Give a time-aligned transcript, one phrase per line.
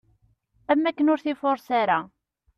[0.71, 1.99] Am wakken ur t-ifures ara.